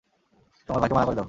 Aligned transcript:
তোমার 0.69 0.79
ভাইকে 0.81 0.95
মানা 0.95 1.05
করে 1.05 1.15
দেও। 1.15 1.19